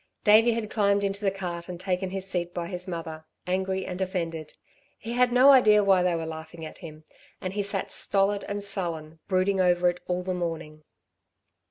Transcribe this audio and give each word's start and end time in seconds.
Davey 0.23 0.53
had 0.53 0.71
climbed 0.71 1.03
into 1.03 1.21
the 1.21 1.29
cart 1.29 1.69
and 1.69 1.79
taken 1.79 2.09
his 2.09 2.25
seat 2.25 2.55
by 2.55 2.65
his 2.65 2.87
mother, 2.87 3.23
angry 3.45 3.85
and 3.85 4.01
offended. 4.01 4.53
He 4.97 5.13
had 5.13 5.31
no 5.31 5.51
idea 5.51 5.83
why 5.83 6.01
they 6.01 6.15
were 6.15 6.25
laughing 6.25 6.65
at 6.65 6.79
him; 6.79 7.03
and 7.39 7.53
he 7.53 7.61
sat 7.61 7.91
stolid 7.91 8.43
and 8.45 8.63
sullen, 8.63 9.19
brooding 9.27 9.61
over 9.61 9.89
it 9.91 9.99
all 10.07 10.23
the 10.23 10.33
morning. 10.33 10.81